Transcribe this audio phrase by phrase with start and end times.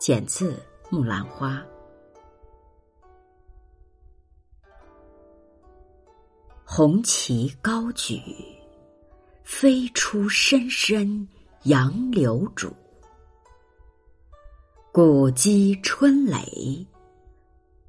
[0.00, 0.54] 剪自
[0.88, 1.58] 《木兰花》。
[6.64, 8.18] 红旗高举，
[9.44, 11.28] 飞出深深
[11.64, 12.72] 杨柳渚。
[14.90, 16.86] 古击春雷，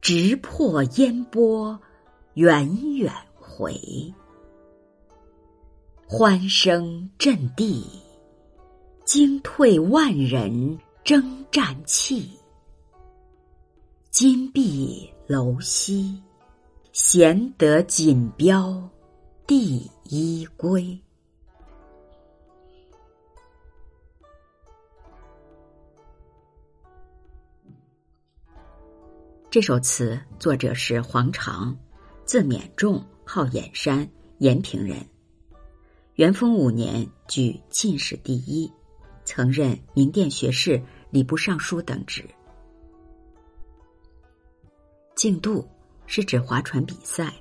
[0.00, 1.78] 直破烟波，
[2.32, 3.78] 远远回。
[6.06, 7.84] 欢声震地，
[9.04, 12.38] 惊退万人征战气。
[14.10, 16.22] 金碧楼西，
[16.92, 18.86] 贤德锦标
[19.46, 21.00] 第一归。
[29.48, 31.74] 这首词作者是黄长，
[32.26, 34.06] 字勉仲，号衍山，
[34.40, 35.08] 延平人。
[36.16, 38.70] 元丰五年举进士第一，
[39.24, 42.24] 曾任明殿学士、礼部尚书等职。
[45.14, 45.66] 竞渡
[46.06, 47.34] 是指划船比赛，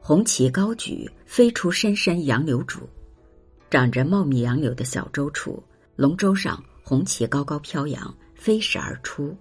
[0.00, 2.80] 红旗高举，飞出深深杨柳渚。
[3.70, 5.62] 长着茂密杨柳的小舟处，
[5.96, 9.36] 龙舟上红旗高高飘扬，飞矢而出。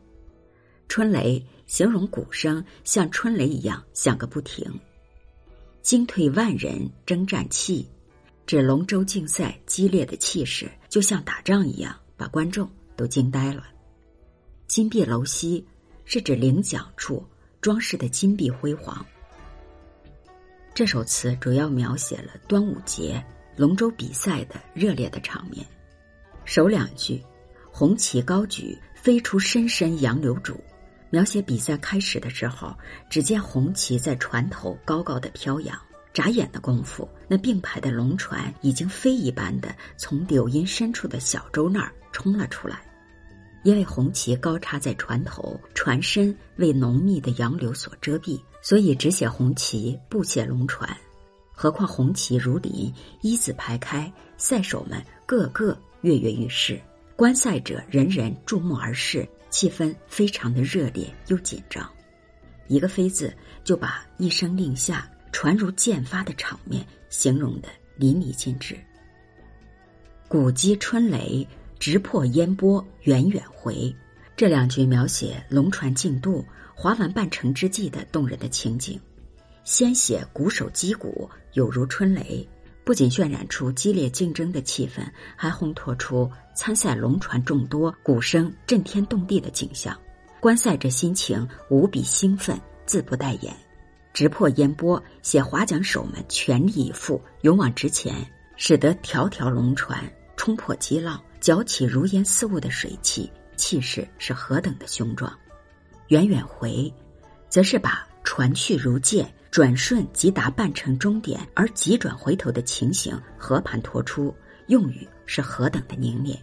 [0.88, 4.70] 春雷形容鼓声像春雷一样响个不停，
[5.82, 7.88] 惊退万人征战气，
[8.46, 12.70] 指龙舟竞赛激烈的气势，就像打仗一样，把观众
[13.02, 13.64] 都惊呆了。
[14.68, 15.66] 金碧楼西
[16.06, 17.28] 是指领奖处
[17.60, 19.04] 装饰的金碧辉煌。
[20.72, 23.24] 这首词主要描写了端午节
[23.58, 25.66] 龙舟比赛的热烈的场面。
[26.46, 27.20] 首两句，
[27.72, 30.56] 红旗高举，飞出深深杨柳渚。
[31.10, 32.72] 描写比赛开始的时候，
[33.10, 35.76] 只见红旗在船头高高的飘扬，
[36.14, 42.80] 眨眼的功夫，那并排的龙船已经飞一般的从柳荫深处的小舟那儿冲了出来。
[43.64, 50.90] 因为红旗高插在船头，船身为浓密的杨柳所遮蔽，所以只写红旗，不写龙船。
[51.52, 52.92] 何况红旗如林，
[53.22, 56.82] 一字排开，赛手们个个跃跃欲试，
[57.16, 59.28] 观赛者人人注目而视。
[59.52, 61.86] 气氛非常的热烈又紧张，
[62.70, 63.34] 一个“飞”字
[63.66, 67.68] 就把一声令下，船如箭发的场面形容的
[67.98, 68.78] 淋漓尽致。
[70.30, 71.46] 古击春雷，
[71.82, 73.92] 直破烟波，远远回。
[74.38, 79.00] 这两句描写龙船竞渡划完半程之际的动人的情景，
[79.64, 82.48] 先写鼓手击鼓，有如春雷。
[82.84, 85.02] 不仅渲染出激烈竞争的气氛，
[85.36, 90.00] 还烘托出参赛龙船众多、鼓声震天动地的景象。
[90.40, 93.52] 观赛者心情无比兴奋，自不待言。
[94.14, 98.14] 直破烟波，写划桨手们全力以赴、勇往直前，
[98.56, 100.00] 使得条条龙船
[100.38, 105.38] 冲破激浪，搅起如烟似雾的水汽，气势是何等的雄壮。
[106.08, 106.94] 远远回，
[107.50, 109.30] 则是把船去如箭。
[109.50, 114.34] 转瞬即达半程终点，而急转回头的情形和盘托出，
[114.68, 116.42] 用语是何等的凝练。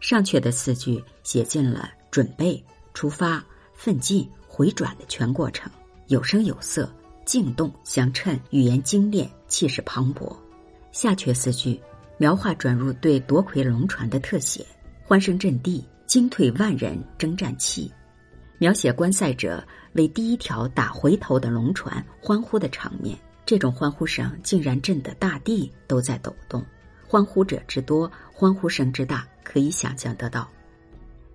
[0.00, 2.62] 上阙的四句写尽了准备、
[2.92, 5.72] 出发、奋进、回转的全过程，
[6.08, 6.94] 有声有色，
[7.24, 10.36] 静动相称，语言精炼，气势磅礴。
[10.92, 11.80] 下阙四句
[12.18, 14.64] 描画转入对夺魁龙船的特写，
[15.04, 17.92] 欢声震地，惊退万人征战气。
[18.58, 19.62] 描写观赛者
[19.92, 26.64] 为第一条打回头的龙船欢呼的场面，这种欢呼声竟然震得大地都在抖动，
[27.06, 30.48] 欢呼者之多，欢呼声之大，可以想象得到。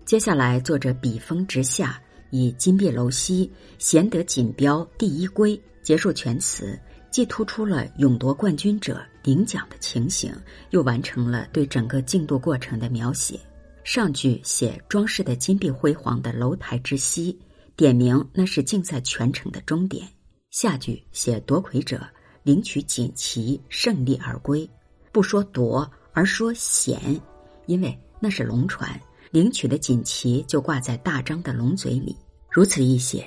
[0.04, 6.78] 接下来，作者笔锋直下，以“金碧楼西，贤得锦标第一归”结束全词，
[7.12, 10.34] 既突出了勇夺冠军者领奖的情形，
[10.70, 13.38] 又完成了对整个竞渡过程的描写。
[13.84, 17.38] 上句写装饰的金碧辉煌的楼台之西，
[17.76, 20.08] 点明那是竞赛全程的终点；
[20.52, 22.02] 下句写夺魁者
[22.44, 24.68] 领取锦旗胜利而归，
[25.12, 27.20] 不说夺而说衔，
[27.66, 28.98] 因为那是龙船
[29.32, 32.16] 领取的锦旗就挂在大张的龙嘴里。
[32.50, 33.26] 如此一写，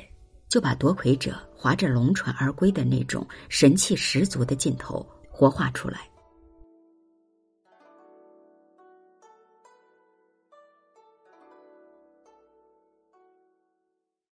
[0.48, 6.00] 就把夺魁者划着龙船而归的那种神气十足的劲头活化出来。